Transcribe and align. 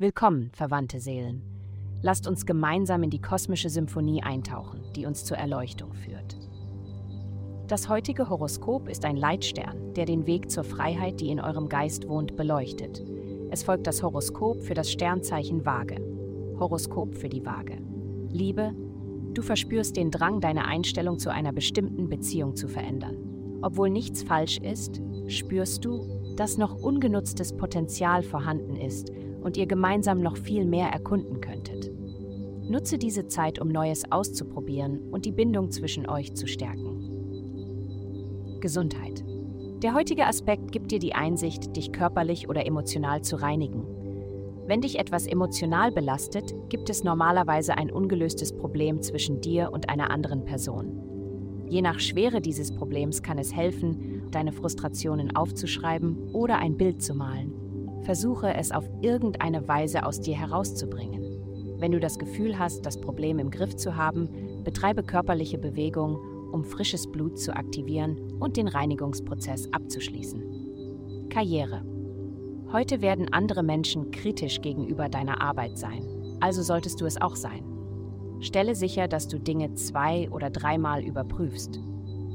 Willkommen, 0.00 0.50
verwandte 0.54 0.98
Seelen. 0.98 1.42
Lasst 2.00 2.26
uns 2.26 2.46
gemeinsam 2.46 3.02
in 3.02 3.10
die 3.10 3.20
kosmische 3.20 3.68
Symphonie 3.68 4.22
eintauchen, 4.22 4.80
die 4.96 5.04
uns 5.04 5.26
zur 5.26 5.36
Erleuchtung 5.36 5.92
führt. 5.92 6.38
Das 7.68 7.90
heutige 7.90 8.30
Horoskop 8.30 8.88
ist 8.88 9.04
ein 9.04 9.18
Leitstern, 9.18 9.92
der 9.92 10.06
den 10.06 10.26
Weg 10.26 10.50
zur 10.50 10.64
Freiheit, 10.64 11.20
die 11.20 11.28
in 11.28 11.38
eurem 11.38 11.68
Geist 11.68 12.08
wohnt, 12.08 12.34
beleuchtet. 12.34 13.04
Es 13.50 13.62
folgt 13.62 13.86
das 13.86 14.02
Horoskop 14.02 14.62
für 14.62 14.72
das 14.72 14.90
Sternzeichen 14.90 15.66
Waage. 15.66 15.96
Horoskop 16.58 17.14
für 17.14 17.28
die 17.28 17.44
Waage. 17.44 17.76
Liebe, 18.30 18.72
du 19.34 19.42
verspürst 19.42 19.98
den 19.98 20.10
Drang, 20.10 20.40
deine 20.40 20.64
Einstellung 20.64 21.18
zu 21.18 21.30
einer 21.30 21.52
bestimmten 21.52 22.08
Beziehung 22.08 22.56
zu 22.56 22.68
verändern. 22.68 23.18
Obwohl 23.60 23.90
nichts 23.90 24.22
falsch 24.22 24.56
ist, 24.62 25.02
spürst 25.26 25.84
du, 25.84 26.34
dass 26.36 26.56
noch 26.56 26.74
ungenutztes 26.74 27.54
Potenzial 27.54 28.22
vorhanden 28.22 28.76
ist 28.76 29.12
und 29.42 29.56
ihr 29.56 29.66
gemeinsam 29.66 30.20
noch 30.20 30.36
viel 30.36 30.64
mehr 30.64 30.88
erkunden 30.88 31.40
könntet. 31.40 31.90
Nutze 32.68 32.98
diese 32.98 33.26
Zeit, 33.26 33.60
um 33.60 33.68
Neues 33.68 34.10
auszuprobieren 34.12 35.10
und 35.10 35.24
die 35.24 35.32
Bindung 35.32 35.70
zwischen 35.70 36.08
euch 36.08 36.34
zu 36.34 36.46
stärken. 36.46 37.00
Gesundheit. 38.60 39.24
Der 39.82 39.94
heutige 39.94 40.26
Aspekt 40.26 40.72
gibt 40.72 40.92
dir 40.92 40.98
die 40.98 41.14
Einsicht, 41.14 41.74
dich 41.76 41.90
körperlich 41.90 42.48
oder 42.48 42.66
emotional 42.66 43.22
zu 43.22 43.36
reinigen. 43.36 43.86
Wenn 44.66 44.82
dich 44.82 44.98
etwas 44.98 45.26
emotional 45.26 45.90
belastet, 45.90 46.54
gibt 46.68 46.90
es 46.90 47.02
normalerweise 47.02 47.76
ein 47.76 47.90
ungelöstes 47.90 48.52
Problem 48.52 49.02
zwischen 49.02 49.40
dir 49.40 49.72
und 49.72 49.88
einer 49.88 50.10
anderen 50.10 50.44
Person. 50.44 51.66
Je 51.68 51.82
nach 51.82 51.98
Schwere 51.98 52.40
dieses 52.40 52.72
Problems 52.72 53.22
kann 53.22 53.38
es 53.38 53.54
helfen, 53.54 54.28
deine 54.30 54.52
Frustrationen 54.52 55.34
aufzuschreiben 55.34 56.30
oder 56.32 56.58
ein 56.58 56.76
Bild 56.76 57.02
zu 57.02 57.14
malen. 57.14 57.59
Versuche 58.02 58.54
es 58.54 58.72
auf 58.72 58.88
irgendeine 59.02 59.68
Weise 59.68 60.04
aus 60.04 60.20
dir 60.20 60.36
herauszubringen. 60.36 61.76
Wenn 61.78 61.92
du 61.92 62.00
das 62.00 62.18
Gefühl 62.18 62.58
hast, 62.58 62.84
das 62.84 63.00
Problem 63.00 63.38
im 63.38 63.50
Griff 63.50 63.76
zu 63.76 63.96
haben, 63.96 64.28
betreibe 64.64 65.02
körperliche 65.02 65.58
Bewegung, 65.58 66.18
um 66.52 66.64
frisches 66.64 67.10
Blut 67.10 67.38
zu 67.38 67.56
aktivieren 67.56 68.34
und 68.38 68.56
den 68.56 68.68
Reinigungsprozess 68.68 69.72
abzuschließen. 69.72 71.28
Karriere. 71.30 71.82
Heute 72.72 73.00
werden 73.00 73.32
andere 73.32 73.62
Menschen 73.62 74.10
kritisch 74.10 74.60
gegenüber 74.60 75.08
deiner 75.08 75.40
Arbeit 75.40 75.78
sein, 75.78 76.06
also 76.40 76.62
solltest 76.62 77.00
du 77.00 77.06
es 77.06 77.20
auch 77.20 77.36
sein. 77.36 77.64
Stelle 78.40 78.74
sicher, 78.74 79.08
dass 79.08 79.28
du 79.28 79.38
Dinge 79.38 79.74
zwei- 79.74 80.30
oder 80.30 80.50
dreimal 80.50 81.02
überprüfst, 81.04 81.80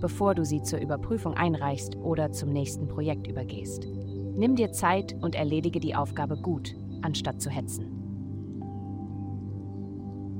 bevor 0.00 0.34
du 0.34 0.44
sie 0.44 0.62
zur 0.62 0.80
Überprüfung 0.80 1.34
einreichst 1.34 1.96
oder 1.96 2.32
zum 2.32 2.50
nächsten 2.50 2.88
Projekt 2.88 3.26
übergehst. 3.26 3.88
Nimm 4.36 4.56
dir 4.56 4.72
Zeit 4.72 5.14
und 5.20 5.36
erledige 5.36 5.78
die 5.78 5.94
Aufgabe 5.94 6.36
gut, 6.36 6.74
anstatt 7.02 7.40
zu 7.40 7.50
hetzen. 7.50 8.04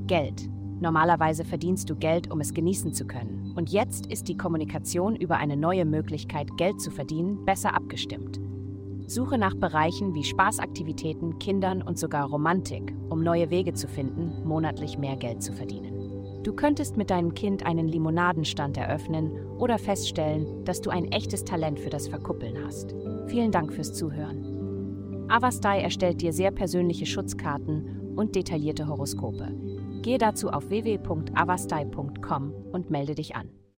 Geld. 0.07 0.49
Normalerweise 0.81 1.45
verdienst 1.45 1.89
du 1.89 1.95
Geld, 1.95 2.29
um 2.29 2.41
es 2.41 2.53
genießen 2.53 2.93
zu 2.93 3.07
können. 3.07 3.53
Und 3.55 3.71
jetzt 3.71 4.07
ist 4.07 4.27
die 4.27 4.35
Kommunikation 4.35 5.15
über 5.15 5.37
eine 5.37 5.55
neue 5.55 5.85
Möglichkeit, 5.85 6.49
Geld 6.57 6.81
zu 6.81 6.91
verdienen, 6.91 7.45
besser 7.45 7.73
abgestimmt. 7.73 8.41
Suche 9.07 9.37
nach 9.37 9.55
Bereichen 9.55 10.13
wie 10.13 10.23
Spaßaktivitäten, 10.23 11.39
Kindern 11.39 11.81
und 11.81 11.97
sogar 11.97 12.27
Romantik, 12.27 12.93
um 13.09 13.23
neue 13.23 13.49
Wege 13.49 13.73
zu 13.73 13.87
finden, 13.87 14.45
monatlich 14.45 14.97
mehr 14.97 15.15
Geld 15.15 15.41
zu 15.41 15.53
verdienen. 15.53 15.94
Du 16.45 16.53
könntest 16.53 16.95
mit 16.95 17.09
deinem 17.09 17.33
Kind 17.33 17.65
einen 17.65 17.87
Limonadenstand 17.87 18.77
eröffnen 18.77 19.31
oder 19.57 19.79
feststellen, 19.79 20.63
dass 20.63 20.79
du 20.79 20.91
ein 20.91 21.11
echtes 21.11 21.43
Talent 21.43 21.79
für 21.79 21.89
das 21.89 22.07
Verkuppeln 22.07 22.63
hast. 22.63 22.93
Vielen 23.25 23.49
Dank 23.51 23.73
fürs 23.73 23.95
Zuhören. 23.95 25.25
Avastai 25.27 25.81
erstellt 25.81 26.21
dir 26.21 26.33
sehr 26.33 26.51
persönliche 26.51 27.07
Schutzkarten 27.07 28.13
und 28.15 28.35
detaillierte 28.35 28.87
Horoskope. 28.87 29.55
Gehe 30.03 30.19
dazu 30.19 30.51
auf 30.51 30.69
www.avastai.com 30.69 32.53
und 32.71 32.91
melde 32.91 33.15
dich 33.15 33.35
an. 33.35 33.49